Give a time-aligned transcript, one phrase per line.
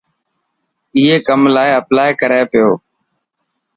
[0.95, 2.69] اي ڪم لاءِ اپلائي ڪري پيو.